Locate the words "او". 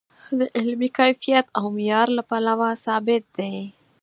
1.57-1.65